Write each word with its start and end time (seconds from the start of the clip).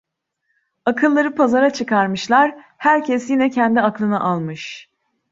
Akılları 0.85 1.35
pazara 1.35 1.73
çıkarmışlar, 1.73 2.55
herkes 2.77 3.29
yine 3.29 3.49
kendi 3.49 3.81
aklını 3.81 4.19
almış. 4.19 4.89